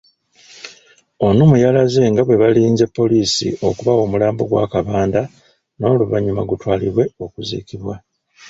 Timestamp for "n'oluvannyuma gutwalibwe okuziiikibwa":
5.77-7.95